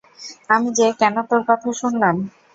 [0.49, 2.15] আমি যে কেন তোর কথা শুনলাম।